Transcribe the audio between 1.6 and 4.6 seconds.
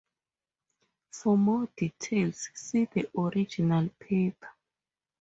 details see the original paper.